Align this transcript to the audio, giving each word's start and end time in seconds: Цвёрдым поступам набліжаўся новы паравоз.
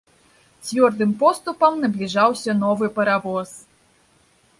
Цвёрдым 0.67 1.11
поступам 1.23 1.77
набліжаўся 1.83 2.51
новы 2.63 2.89
паравоз. 2.97 3.49